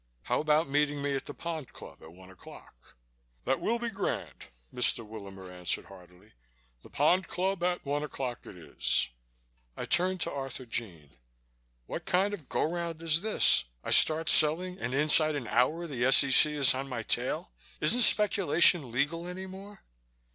[0.23, 2.95] "How about meeting me at the Pond Club at one o'clock?"
[3.45, 5.05] "That will be grand," Mr.
[5.07, 6.33] Willamer answered heartily.
[6.81, 9.09] "The Pond Club at one o'clock it is."
[9.77, 11.19] I turned to Arthurjean.
[11.85, 13.65] "What kind of go round is this?
[13.83, 16.51] I start selling and inside an hour the S.E.C.
[16.51, 17.51] is on my tail.
[17.79, 19.83] Isn't speculation legal any more?"